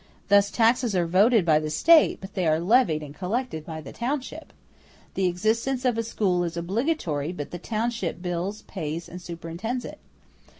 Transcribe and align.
Thus, 0.29 0.49
taxes 0.49 0.95
are 0.95 1.05
voted 1.05 1.45
by 1.45 1.59
the 1.59 1.69
State, 1.69 2.21
but 2.21 2.33
they 2.33 2.47
are 2.47 2.59
levied 2.59 3.03
and 3.03 3.13
collected 3.13 3.63
by 3.63 3.81
the 3.81 3.91
township; 3.93 4.51
the 5.13 5.27
existence 5.27 5.85
of 5.85 5.95
a 5.95 6.01
school 6.01 6.43
is 6.43 6.57
obligatory, 6.57 7.31
but 7.31 7.51
the 7.51 7.59
township 7.59 8.19
builds, 8.19 8.63
pays, 8.63 9.07
and 9.07 9.21
superintends 9.21 9.85
it. 9.85 9.99